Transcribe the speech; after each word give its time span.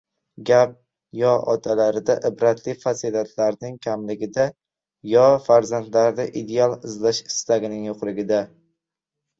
gap 0.49 0.71
yo 1.17 1.33
otalarda 1.53 2.15
ibratli 2.29 2.75
fazilatlarning 2.85 3.77
kamligida, 3.87 4.49
yo 5.13 5.27
farzandlarda 5.47 6.27
ideal 6.45 6.79
izlash 6.93 7.23
istagining 7.35 7.89
yo‘qligida. 7.93 8.47